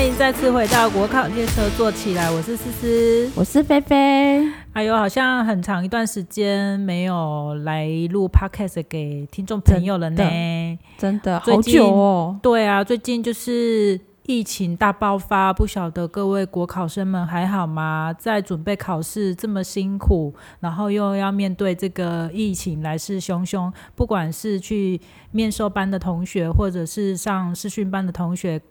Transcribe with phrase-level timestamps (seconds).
[0.00, 4.50] 欢迎再次回到国考列车坐起来，我是思思，我是菲菲。
[4.72, 12.40] 哎呦，好像很长一段时间没有来录 podcast 给听众朋友了呢，真的好久哦。
[12.42, 18.10] 对啊，最近就是疫情大爆发，不晓得各位国考生们还好吗？
[18.18, 24.98] 在准备考试这么辛苦，然后又要面对这个疫情来势汹汹，不管是去
[25.30, 28.62] 面授班的同学，或者是上视训班的同学。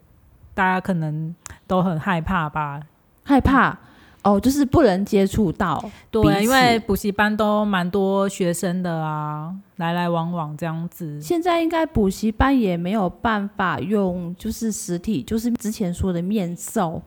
[0.60, 1.34] 大家可能
[1.66, 2.82] 都很害怕吧？
[3.24, 3.78] 害怕
[4.24, 5.82] 哦，就是不能接触到。
[6.12, 11.22] 对，因为补习班都蛮多学生的啊，来来往往这样子。
[11.22, 17.02] 现在应该补习班也没有办法用，就是实体，就是之前说的面授。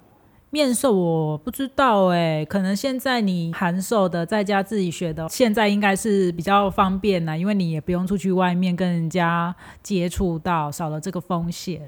[0.48, 11.82] 面授我不知道哎，可能现在你函授的，在家自己学的，现在应该是比较方便啦，因为你也不用出去外面跟人家接触到，少了这个风险。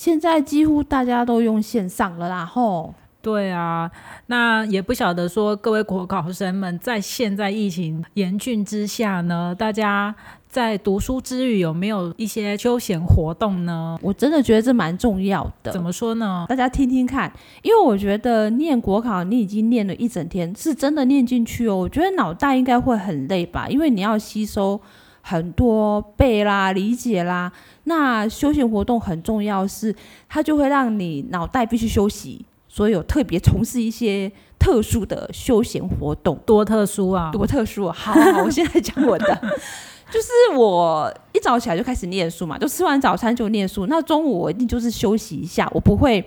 [0.00, 2.94] 现在几乎大家都用线上了啦，吼。
[3.20, 3.90] 对啊，
[4.28, 10.14] 那也不晓得说各位国考生们，在现在疫情严峻之下呢，大家
[10.48, 13.98] 在读书之余有没有一些休闲活动呢？
[14.00, 15.70] 我真的觉得这蛮重要的。
[15.70, 16.46] 怎么说呢？
[16.48, 21.76] 大家听听看，因为我觉得念国考，你已经念了一整天，是真的念进去哦。
[21.76, 24.80] 我觉得脑袋应该会很累吧，因为你要吸收。
[25.22, 27.52] 很多背啦、理解啦，
[27.84, 29.94] 那休闲活动很重要，是
[30.28, 36.38] 它就会让你脑袋必须休息，所以有特别从事一些特殊的休闲活动。
[36.46, 37.30] 多特殊啊！
[37.32, 37.90] 多特殊！
[37.90, 39.26] 好，好，我现在讲我的，
[40.10, 43.86] 就是我一早起来就开始念书嘛，就吃完早餐就念书。
[43.86, 46.22] 那中午我一定就是休息一下，我不会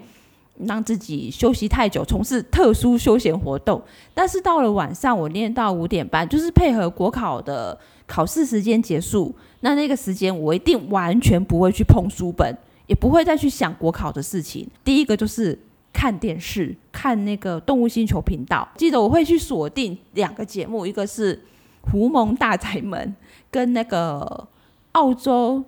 [0.59, 3.82] 让自己休息太久，从事特殊休闲活动。
[4.14, 7.78] 但是到了晚上，我练到五点半，就是配合国考的。
[8.06, 14.68] 考试时间结束，那那个时间我一定完全不会去碰书本，也不会再去想国考的事情。
[14.84, 15.58] 第一个就是
[15.94, 18.68] 看电视，看那个动物星球频道。
[18.75, 21.36] 记得我会去锁定两个节目，一个是
[21.90, 23.16] 《狐獴大宅门》
[23.50, 24.47] 跟那个
[24.92, 25.63] 澳洲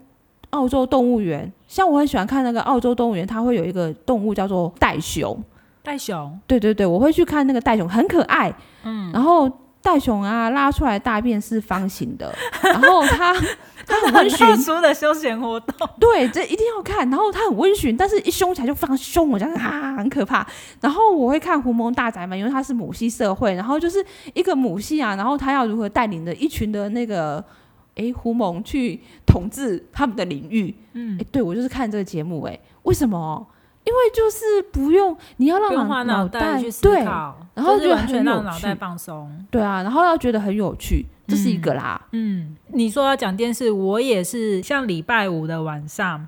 [0.55, 1.51] 澳洲动物园。
[1.67, 5.38] 像我很喜欢看那个澳洲动物园，它会有一个动物叫做袋熊。
[5.83, 8.55] 袋熊，对对对，我会去看那个袋熊，很可爱。
[8.83, 9.51] 嗯，然后。
[9.85, 12.33] 袋熊啊，拉出来大便是方形的，
[12.63, 13.31] 然后它
[13.85, 14.47] 它很温驯。
[14.47, 17.07] 特殊的休闲活动，对，这一定要看。
[17.11, 20.44] 然后它很温驯，但是一凶起来就非常凶，我讲啊，很可怕。
[20.81, 27.45] 然后我会看《狐獴大宅门》，因为它是母系社会，然后就是一个母系啊，然后它要如何带领着一群的那个
[27.94, 28.99] 哎狐獴去
[29.35, 30.73] 统治他们的领域。
[30.94, 33.46] 嗯，哎，对我就是看这个节目，哎，为什么？
[33.84, 39.29] 因为就是不用，你要让脑脑袋去思考，然后就完全让脑袋放松。
[39.51, 42.01] 对啊，然后要觉得很有趣，这是一个啦。
[42.13, 44.63] 嗯，你说要讲电视，我也是。
[44.63, 46.25] 像礼拜五的晚上，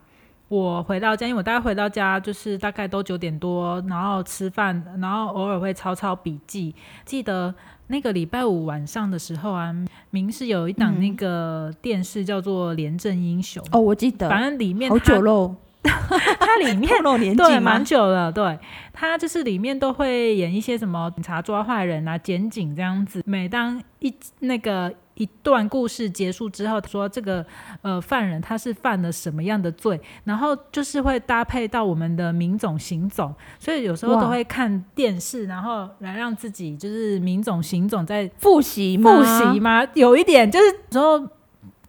[0.49, 6.75] 我回到家，因为我大概回到家就是大概都九点多，然后吃饭，然后偶尔会抄抄笔记。
[7.05, 7.55] 记得
[7.87, 9.73] 那个礼拜五晚上的时候啊，
[10.11, 15.55] 明是有一档那个电视叫做《廉政英雄》哦，我记得，反正里面好久喽。
[15.83, 16.89] 它里面
[17.37, 18.59] 对蛮久了，对
[18.91, 23.23] 它就是里面都会演一些什么警察抓坏人啊、检警这样子。
[23.25, 27.45] 每当一那个一段故事结束之后，说这个
[27.81, 39.85] 呃犯人他是犯了什么样的罪，然后就是会搭配到我们的民总行总，所以有时候都会看电视，然后来让自己就是民总行总在复习复习吗？
[39.93, 41.27] 有一点就是时候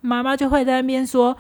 [0.00, 1.36] 妈妈就会在那边说。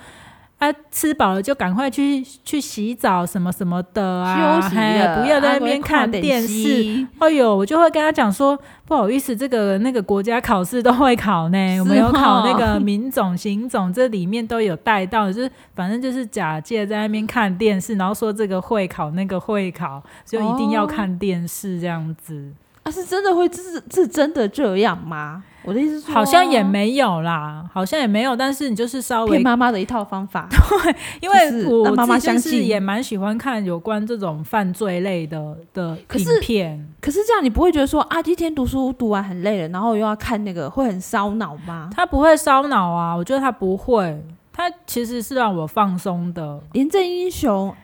[0.58, 7.06] 啊，吃饱了就赶快去去洗澡什么什么的啊，休息不要在那边看电视。
[7.18, 22.52] 哎呦，我就会跟他讲说，不好意思，这个那个国家考试都会考呢，我们有考那个民种、刑总，这里面都有带到，就是反正就是假借在那边看电视，然后说这个会考那个会考，就一定要看电视这样子。
[22.88, 25.44] 啊，是真的会，是是真的这样吗？
[25.62, 28.34] 我的意思是，好像也没有啦，好像也没有。
[28.34, 36.88] 但是你就是稍微骗妈妈的一套方法， 对，因为我妈妈相信，也蛮喜欢看有关这种犯罪类的的影片。
[36.98, 41.90] 可是这样，你不会觉得说啊，一天读书读完很累了，然后又要看那个，会很烧脑吗？
[41.94, 44.18] 他不会烧脑啊，我觉得他不会，
[44.50, 46.58] 他其实是让我放松的。
[46.72, 47.74] 廉政英雄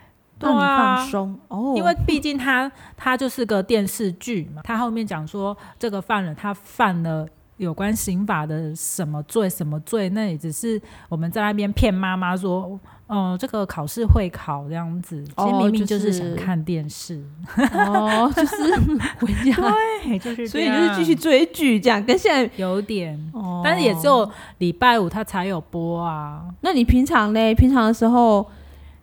[0.44, 1.38] 让你放松。
[1.48, 7.26] 哦，因为毕竟他他就是个电视剧嘛，他后面讲说这个犯人他犯了。
[7.56, 12.76] 有关刑法的什么罪什么罪，那也只是我们在那边骗妈妈说，
[13.06, 17.24] 哦，这个考试会考这样子，其实明明就是想看电视，
[17.72, 18.74] 哦，就是
[19.20, 19.54] 回家，
[20.02, 23.62] 对，就是，所以就是继续追剧这样，跟现在有点，哦。
[23.64, 26.42] 但是也只有礼拜五他才有播啊。
[26.62, 28.44] 那你平常嘞，平常的时候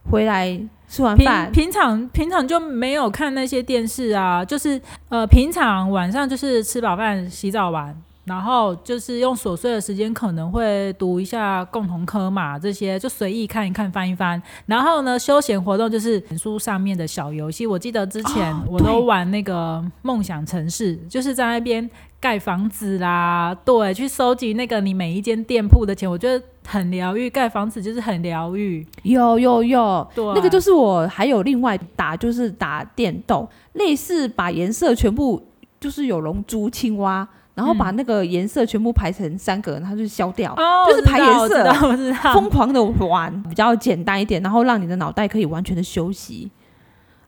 [0.10, 0.60] 回来
[0.92, 7.96] 吃完饭，平常平常就没有看那些电视啊，就是呃，平常晚上就是吃饱饭洗澡完。
[8.24, 14.42] 然后就是用琐碎的时间，可能会读一下共同科嘛，这些就随意看一看、翻一翻。
[14.68, 17.66] 然后呢，休闲活动就是书上面的小游戏。
[17.66, 21.90] 我记得之前我都玩那个梦想城市，就是在那边
[22.20, 27.30] 盖房子啦，对，去收集那个你每一间店铺的钱，我觉得很疗愈。
[27.30, 28.86] 盖房子就是很疗愈。
[29.04, 35.42] 有有有，对，那个就是我还有另外打，就是打电动，类似把颜色全部
[35.80, 37.28] 就是有龙珠、青蛙。
[37.54, 40.56] 然后把那个颜色全部排成三格，然后就消掉，
[40.88, 41.74] 就是排颜色，
[42.34, 46.50] 疯狂的玩，比较简单一点，然后让你的脑袋可以完全的休息。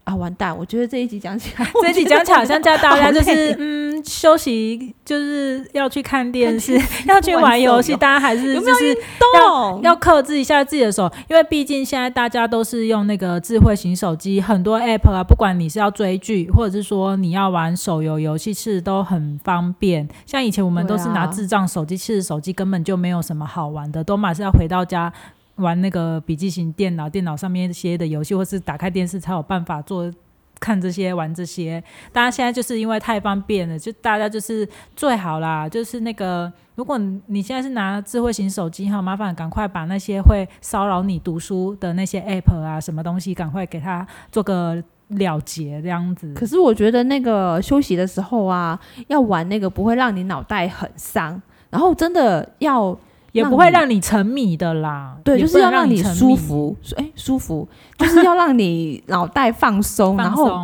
[0.04, 0.56] 啊，完蛋！
[0.56, 6.78] 我觉得这一集讲起来， 这一集讲起来好像叫大家就是嗯休息，就是要去看电视，
[7.08, 8.98] 要去玩游戏，大家还是就是
[9.36, 20.06] 要要克制一下自己的手，因为毕竟现在大家都是用那个智慧型手机，很多 app 啊，不管你是要追剧，或者是说你要玩手游游戏，其实都很方便。
[20.26, 25.14] 像以前我们都是拿智障手机，其实手机根本就没有什么好玩的，都马上要回到家。
[25.56, 30.12] 玩那个笔记型电脑，电脑上面一些的游戏，或是打开电视才有办法做
[30.60, 31.84] 看这些玩这些。
[32.12, 35.70] 大家现在就是因为太方便了，就大家就是最好啦。
[35.70, 36.98] 就是那个，如果
[37.28, 46.34] 你现在是拿智慧型手机哈，麻烦赶快把那些会骚扰你读书的那些 app 啊，什么东西，赶快给它做个了结，这样子。
[46.34, 51.40] 可是我觉得那个休息的时候啊，要玩那个不会让你脑袋很伤，
[51.70, 52.98] 然后真的要。
[53.34, 60.56] 也不会让你沉迷的啦，对，就是要让你舒服，哎，舒服，就是要让你 脑袋放松，然后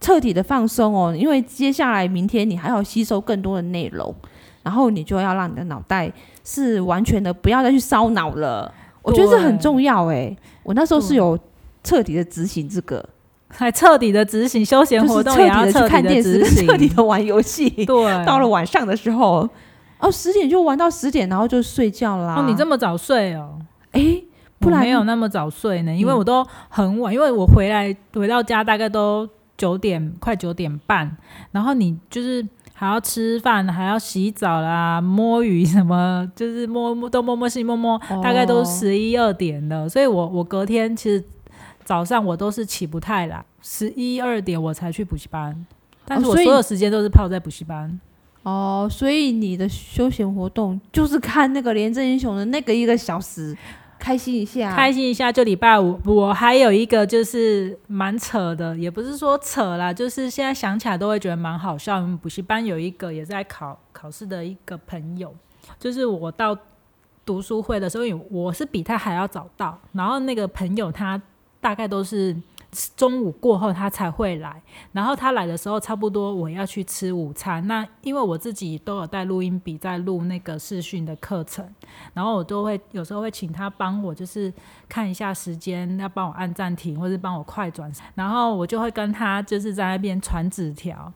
[0.00, 4.12] 彻底的放松哦，因为接下来明天你还要吸收更多的内容，
[4.64, 6.12] 然后你就要让你的脑袋
[6.44, 8.72] 是完全的，不要再去烧脑了。
[9.02, 11.38] 我觉得这很重要哎，我那时候是有
[11.84, 13.08] 彻底的执行这个，
[13.46, 17.70] 还彻底的执行休闲活动，彻底的去看电视， 彻底的玩游戏。
[17.70, 19.48] 对，到了晚上的时候。
[19.98, 22.36] 哦，十点就玩到十点，然后就睡觉啦。
[22.36, 23.58] 哦，你这么早睡哦？
[23.92, 24.22] 哎，
[24.58, 31.16] 不然没有那么早睡呢，因为我都很晚，因为我回来回到家大概都九点快九点半，
[31.52, 39.88] 然后你就是还要吃饭，还要洗澡啦，摸鱼什么， 就是摸摸都摸摸西摸摸，大概都十一二点了。
[39.88, 41.24] 所以我我隔天其实
[41.84, 45.66] 早上我都是起不太来，十一二点我才去补习班，
[46.04, 47.98] 但是我所有时间都是泡在补习班。
[48.48, 53.54] 哦，所以你的休闲活动就是看那个《廉政英雄》的那个一个小时，
[53.98, 55.30] 开心一下，开心一下。
[55.30, 61.96] 就礼拜五，我还有一个就是蛮扯的，也不是说扯啦，就是现在想起来都会觉得蛮好笑。
[61.96, 65.34] 我们补习班有一个也在考考试的一个朋友，
[65.78, 66.56] 就是我到
[67.26, 71.20] 读书会的时候，我是比他还要早到，然后那个朋友他
[71.60, 72.34] 大概都是。
[72.96, 74.62] 中午过后他才会来，
[74.92, 77.66] 然后他来的时候差不多我要去吃午餐。
[77.66, 81.66] 那因为我自己都有带录音笔在录那个视讯的课程，
[82.12, 84.52] 然后我都会有时候会请他帮我，就是
[84.88, 91.10] 看一下时间，要帮我按暂停或者帮我快转，然后我就会跟他就是在那边传纸条，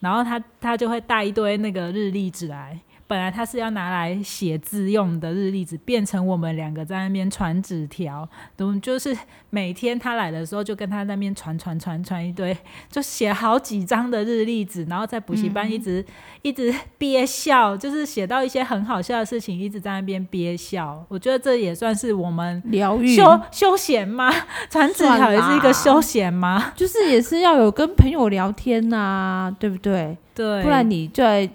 [0.00, 2.78] 然后他他就会带一堆那个日历纸来。
[3.10, 8.28] 本来他是要拿来写字用的日历纸，变成我们两个在那边传纸条。
[8.58, 9.16] 我就是
[9.50, 12.56] 每天他来的时候，就跟他那边传传传传一堆，
[12.88, 16.04] 就写好几张的日历纸，然后在补习班一直
[16.42, 21.04] 一直憋笑，就是写到一些很好笑的事情，一直在那边憋笑。
[21.08, 24.32] 我觉得这也算是我们疗愈休休闲吗？
[24.70, 26.72] 传纸条也是一个休闲吗？
[26.76, 30.16] 就是也是要有跟朋友聊天呐，对不对？
[30.32, 31.50] 对，不然你在。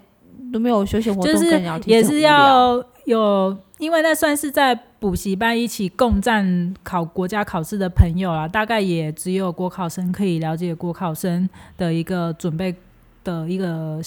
[0.56, 8.48] 都没有休闲活动，就是也是要有，因为那算是在补习班一起共战考国家考试的朋友啦。
[8.48, 12.74] 大概也只有国考生可以了解国考生的一个准备
[13.22, 14.00] 的一个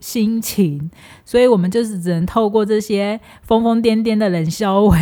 [0.00, 0.90] 心情，
[1.26, 4.96] 所以我们就是只能透过这些疯疯癫癫的冷笑话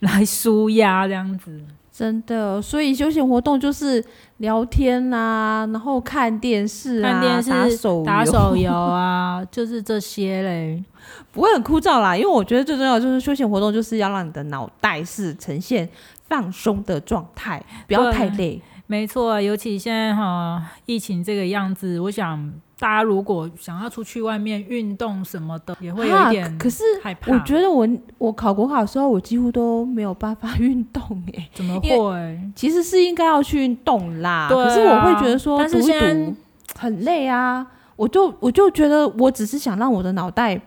[0.00, 1.62] 来舒压，这样子。
[1.92, 4.02] 真的，所以休闲活动就是
[4.38, 10.82] 聊天啊，然后看电视啊，打手打手游啊， 就是这些嘞，
[11.30, 12.16] 不会很枯燥啦。
[12.16, 15.86] 因为我觉得最重要就是休闲活动就是要让你的脑袋是呈现
[16.28, 18.60] 放松的状态，不要太累。
[18.86, 22.52] 没错，尤其现在哈疫情这个样子，我想。
[22.82, 27.32] 大家如果想要出去外面运动什么的，也会有一点可是害怕。
[27.32, 31.48] 我觉得我我考国考的时候，我几乎都没有办法运动哎。
[31.54, 32.40] 怎么会？
[32.56, 34.48] 其实是应该要去运动啦。
[34.50, 36.34] 可是我会觉得说读一读
[36.76, 37.64] 很累啊。
[37.94, 40.60] 我就我就觉得我只是想让我的脑袋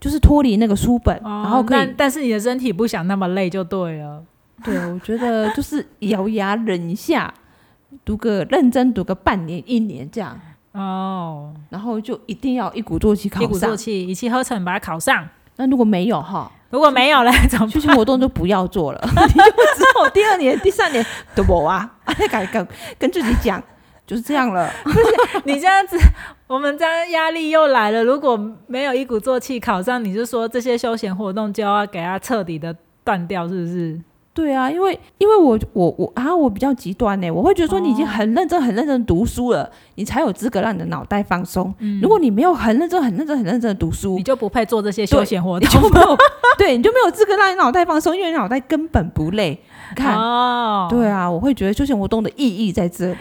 [0.00, 1.94] 就是脱离那个书本，然后可以。
[1.98, 4.24] 但是你的身体不想那么累就对了。
[4.64, 7.34] 对，我觉得就是咬牙忍一下，
[8.06, 10.40] 读个认真读个半年一年这样
[10.72, 15.28] 哦，然后就一定要一鼓作气考上，一鼓作气一气呵成把它考上。
[15.56, 17.30] 那如果没有哈，如果没有嘞，
[17.70, 21.90] 休闲活动就不要做了， 你就之后第二年、第三年都不啊，
[22.30, 22.66] 敢跟
[22.98, 23.62] 跟自己讲。
[24.04, 24.68] 就是这样了，
[25.44, 25.96] 你这样子，
[26.48, 28.02] 我们这样压力又来了。
[28.02, 32.74] 如果没有一鼓作气考上，你就说这些休闲活动就要给它彻底的
[33.04, 33.98] 断掉，是不是？
[34.34, 41.72] 对啊，因为因为我我我啊，我比较极端呢，我会觉得说你已经很认真很认真读书了，你才有资格让你的脑袋放松。
[42.00, 46.16] 如果你没有很认真很认真很认真的读书，你就不配做这些休闲活动，就没有
[46.56, 49.60] 对，你就没有资格让你脑袋放松，因为你脑袋根本不累。
[49.94, 50.16] 看，
[50.88, 53.18] 对啊，我会觉得休闲活动的意义在这里。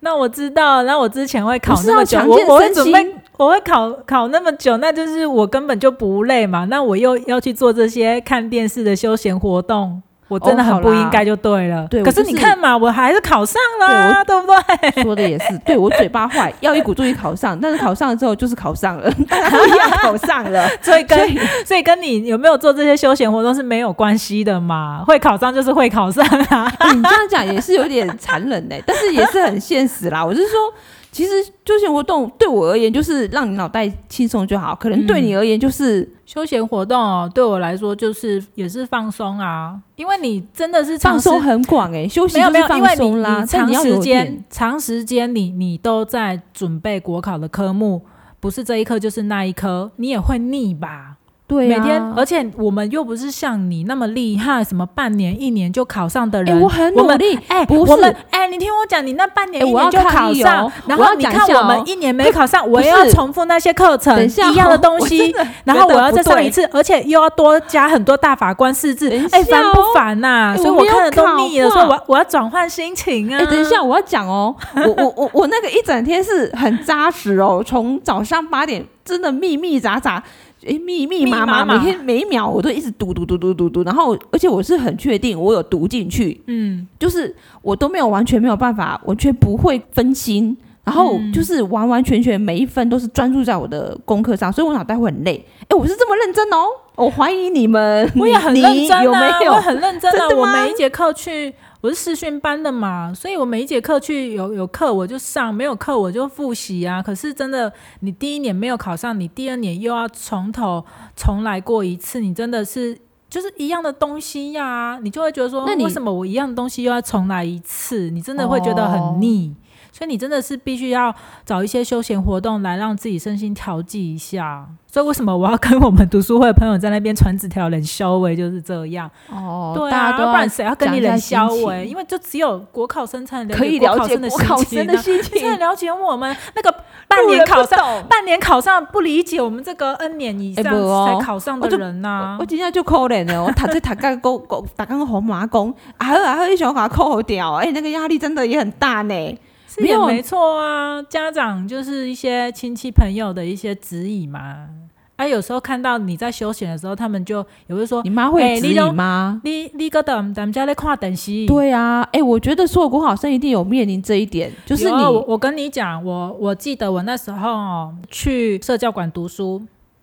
[0.00, 6.66] 那我知道，那我之前会考那么久，我我会准备，我会考考那么久，那就是我根本就不累嘛。
[6.66, 10.00] 那我又要去做这些看电视的休闲活动。
[10.28, 11.86] 我真的很不应该，就对了。
[11.88, 15.02] 对，可是你看嘛，我还是考上了，对不对？
[15.04, 20.68] 说的也是， 对我嘴巴坏，要一鼓作气考上，但是考上了之后就是考上了， 不一样考上了。
[20.82, 21.18] 所以跟
[21.64, 25.04] 所以跟你有没有做这些休闲活动是没有关系的嘛？
[25.06, 26.72] 会考上就是会考上啊。
[26.92, 30.24] 你这样讲也是有点残忍嘞，但是也是很现实啦。
[30.24, 30.72] 我是说。
[31.16, 37.30] 其实休闲活动对我而言就是让你脑袋轻松就好，可能对你而言就是休闲活动哦。
[37.34, 43.46] 对我来说就是也是放松啊，因为你真的是放松很广哎，休息就是放松啦。
[43.46, 48.02] 长时间长时间你你都在准备国考的科目，
[48.38, 51.16] 不是这一科就是那一科，你也会腻吧？
[51.48, 56.60] 对，每天，而且我们又不是像你那么厉害，什么半年、一年就考上的人。
[56.60, 70.56] 我很努力，哎，不是，哎，你听我讲，你那半年、一年就考上，然后你看我们一年没考上，我要重复那些课程， 一样的东西，然后我要再上一次，而且又要多加很多大法官试字，哎，烦不烦呐？
[70.56, 73.38] 所以我看的都腻了，说我我要转换心情啊。
[73.40, 80.20] 哎，等一下，我要讲哦，我我我我那个一整天是很扎实哦，从早上八点真的密密匝匝。
[80.66, 95.44] 哎，密密麻麻，每天每一秒我都一直读读读读读读，然后而且我是很确定我有读进去，嗯，就是我都没有完全没有办法，完全不会分心，然后就是完完全全每一分都是专注在我的功课上，所以我脑袋会很累。
[95.68, 101.54] 哎，我是这么认真哦，我怀疑你们，我也很认真啊，我很认真啊，我每一节课去。
[101.86, 107.00] 我是视讯班的嘛，所以我每一节课去有有课我就上，没有课我就复习啊。
[107.00, 112.98] 可是真的，你第一年没有考上，你第二年又要从头重来过一次，你真的是
[113.30, 118.10] 就是一样的东西呀，你就会觉得说，那为什么我一样的东西又要重来一次？
[118.10, 119.54] 你真的会觉得很腻。
[119.92, 121.14] 所以你真的是必须要
[121.44, 124.66] 找一些休闲活动来让自己身心调剂一下。
[124.86, 129.10] 所以为什么我要跟我们读书会的朋友在那边传纸条冷消微就是这样？
[129.30, 131.86] 哦，对啊，要不然谁要跟你冷消微？
[131.86, 136.74] 因为就只有国考生才可以了解国考生的心 情，才了解我们那个
[137.06, 142.38] 半年考上、半年考上不理解我们这个 N 年以上才考上的人呐。
[142.40, 149.38] 我今天就可怜了，我读这读个高高，打个红麻工，啊呵啊呵，一想把它扣掉，哎，那个压力真的也很大呢。
[149.82, 154.68] 没有没错啊，家长就是一些亲戚朋友的一些指引嘛。
[155.16, 161.46] 啊，有时候看到你在休闲的时候，他们就也会说：“你妈会指引吗？”你你哥等咱们家在跨等息。
[161.46, 165.02] 对啊，哎，我觉得所有国考生一定有面临这一点，就是你。
[165.26, 169.62] 我跟你讲，我我记得我那时候去社教馆读书，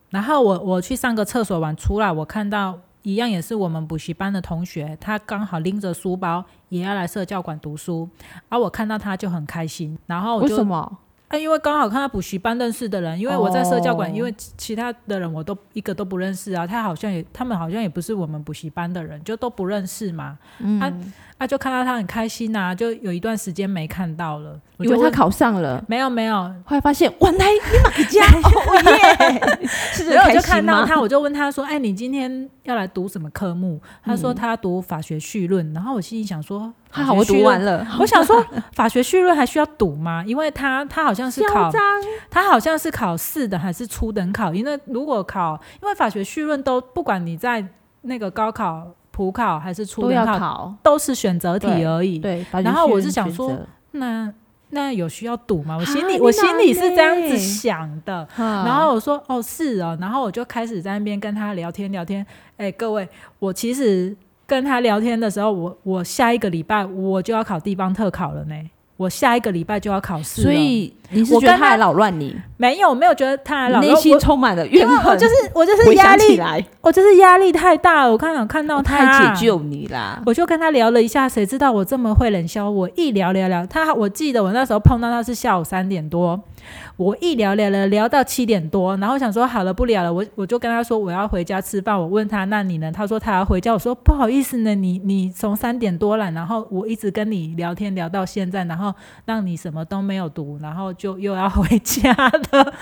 [0.10, 2.80] 然后我我去上个厕所完出来，我看到。
[3.03, 8.10] 一样也是我们补习班的同学，他刚好拎着书包也要来社教馆读书，
[8.50, 11.00] 而我看到他就很开心，然后我就，为什么？
[11.27, 21.12] 啊，因为刚好看到补习班认识的人，因为我在社教馆，因为其他的人我都一个都不认识啊，他好像也，他们好像也不是我们补习班的人，就都不认识嘛，嗯。
[21.43, 30.07] 他就看到他很开心呐，就有一段时间没看到了，以为他考上了，没有没有，后来发现，哇，来你买家， 哦耶！
[30.15, 37.85] 然后我就看到他，我就问他说：“哎，你今天要来读什么科目？”他说他读法学绪论，然后我心里想说，他好，我读完了。
[38.00, 40.23] 我想说，法学绪论还需要读吗？
[40.25, 41.69] 因为他他好像是考，
[42.31, 44.53] 他好像是考四的还是初等考？
[44.53, 47.67] 因为如果考，因为法学绪论都不管你在
[48.03, 48.93] 那个高考。
[49.13, 52.17] 普考还是初考，都是选择题而已。
[52.17, 53.55] 对，然后我是想说，
[53.91, 54.34] 那
[54.72, 55.77] 那有需要赌吗？
[55.79, 58.27] 我心里我心里是这样子想的。
[58.36, 59.96] 然后我说，哦，是哦。
[60.01, 62.25] 然后我就开始在那边跟他聊天聊天。
[62.58, 64.17] 哎，各位，我其实
[64.48, 68.55] 跟他聊天的时候，我我下一个礼拜我就要考地方特考了呢。
[69.03, 72.36] 我下一个礼拜就要考试，所以你是觉得他来扰乱你？
[72.57, 75.17] 没有，没有觉得他来扰，内心充满了怨恨。
[75.19, 76.39] 就是我就是压力，
[76.79, 78.12] 我就是压力太大了。
[78.12, 82.69] 我刚好看到他解救你啦，我就跟他聊了一下，谁知道我这么会冷笑？
[82.69, 86.41] 我一聊聊聊，他我记得我那时候碰到他是下午三点多。
[86.95, 92.00] 我一聊聊聊聊到七点多，然后想说好了不聊了，我我就跟他说我要回家吃饭。
[92.00, 92.89] 我问他那你呢？
[92.89, 93.74] 他说他要回家。
[93.74, 98.92] 我说不好意思呢，你你从三点多了，然后我一直跟你聊天聊到现在，然后
[99.25, 102.73] 让你什么都没有读，然后就又要回家的。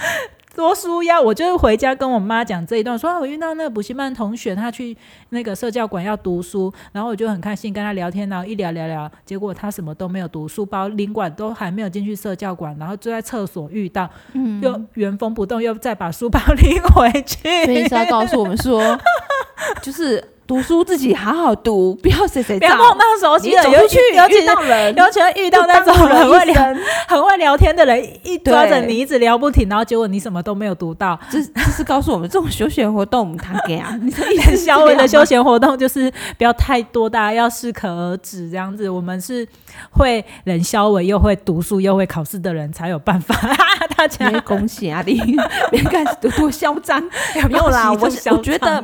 [0.53, 1.19] 多书呀！
[1.19, 4.95] 我就是回家跟我妈讲这一段，说我遇到那个补习班同学，他去
[5.29, 14.09] 那个社教馆要读书，然后我就很开心跟他聊天，然后一聊聊聊，结果他什么都没有读，书包领馆都还没有进去社教馆，然后就在厕所遇到，
[14.61, 17.37] 又原封不动又再把书包拎回去。
[17.63, 18.99] 所以是要告诉我们说，
[19.81, 20.21] 就是。
[20.51, 26.61] 读书自己好好读，不要谁谁不要碰到熟悉的，尤其尤其到人，尤其遇到那种很会聊、
[27.07, 31.17] 很会聊天的人，一抓着你一直聊不停，然后结果你什么都没有读到。
[31.29, 38.89] 这这是告诉我们，这种休闲活动我们谈给啊，你一点消微的休闲活动就是不要太多，大家要适可而止，这样子。
[38.89, 39.47] 我们是
[39.91, 43.33] 会冷消微又会读书又会考试的人才有办法。
[43.95, 45.03] 大家恭喜啊！
[45.05, 45.21] 你
[45.69, 46.99] 别看多多嚣张，
[47.47, 47.99] 没有啦， 我
[48.31, 48.83] 我觉得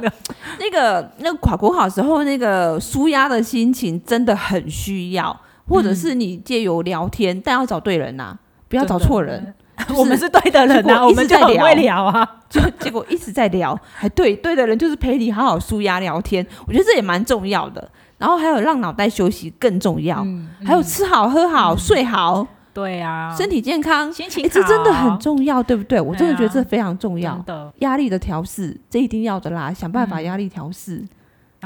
[0.60, 5.36] 那个那个考好时候那个舒压的心情真的很需要，
[5.68, 8.38] 或者是你借由聊天，但要找对人呐，
[8.68, 9.54] 不要找错人。
[9.96, 17.90] 我们是对的人呐，我们就很会聊啊，就结果一直在聊，还对对的人就是陪你好好舒压聊天，我觉得这也蛮重要的。
[18.18, 20.26] 然后还有让脑袋休息更重要，
[20.66, 22.48] 还有吃好喝好睡好。
[22.74, 26.02] 对啊，身体健康，心情这真的很重要，对不对？
[26.02, 27.38] 我真的觉得这非常重要。
[27.46, 27.72] 的。
[27.80, 31.04] 压力的调试，这一定要的啦，想办法压力调试。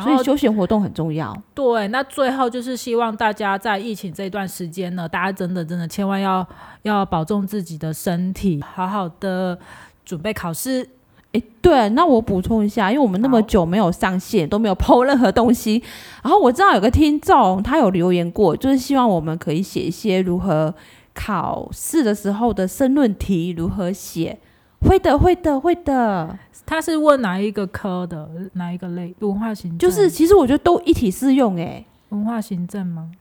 [0.03, 1.35] 所以休闲活动很重要。
[1.53, 6.45] 对，那最后就是希望大家在疫情这段时间呢，大家真的真的千万要
[6.83, 9.57] 要保重自己的身体，好好的
[10.05, 10.87] 准备考试。
[11.33, 15.81] 哎，对，那我补充一下，因为我们那么久没有上线，都没有抛任何东西。
[16.23, 20.73] 然后我知道有个听众他有留言过，就是希望我们可以写一些如何。
[21.13, 24.39] 考试的时候的申论题如何写？
[24.81, 26.37] 会的，会的，会的。
[26.65, 28.29] 他是问哪一个科的？
[28.53, 29.13] 哪一个类？
[29.19, 29.77] 文化行政？
[29.77, 31.85] 就是其实我觉得都一体适用诶。
[32.09, 33.11] 文化行政吗？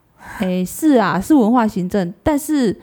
[0.41, 2.13] 诶，是啊，是文化行政。
[2.23, 2.79] 但是，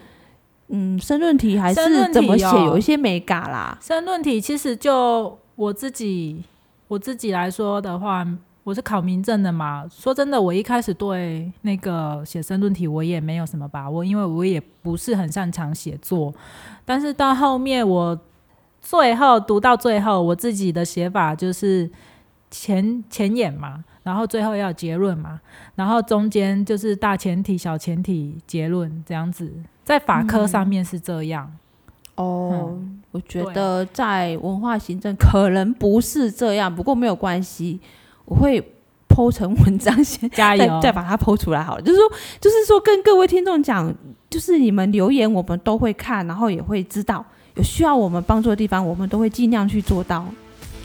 [0.67, 2.45] 嗯，申论题还是怎么写？
[2.65, 3.77] 有一些没嘎啦。
[3.81, 6.43] 申论题其实就我自己
[6.87, 8.25] 我自己来说的话。
[8.63, 16.33] 我是考民政的嘛，说真的，我一开始对那个写申论题我也没有什么把握，因为我也不是很擅长写作。
[16.83, 18.19] 但是到后面我
[18.89, 21.91] 最后读到最后，我自己的写法就是
[22.49, 25.41] 前前言嘛，然后最后要结论嘛，
[25.75, 29.51] 然后中间就是大前提、小前提、结论这样子。
[29.83, 31.51] 在法科上面是这样。
[32.15, 32.79] 哦，
[33.11, 37.81] 我觉得在文化行政可能不是这样，不过没有关系。
[38.23, 38.61] 我会
[39.09, 41.81] 剖成文章，先 加油，再把它剖出来好了。
[41.81, 43.93] 就是说，就是说，跟各位听众讲，
[44.29, 47.25] 就是你们留言，我们都会看，然后也会知道
[47.57, 50.25] 有需要我们帮助的地方，我们都会尽量去做到。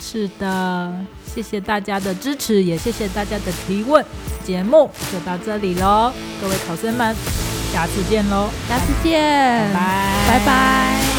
[0.00, 0.92] 是的，
[1.24, 4.04] 谢谢大家的支持，也谢谢大家的提问。
[4.44, 7.14] 节目就到这里喽，各位考生们，
[7.72, 11.12] 下次见喽，下次见，拜拜拜。